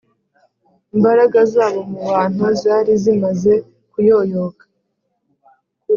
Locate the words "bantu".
2.11-2.43